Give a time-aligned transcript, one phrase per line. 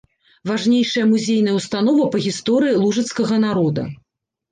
[0.51, 3.85] Важнейшая музейная ўстанова па гісторыі лужыцкага народа.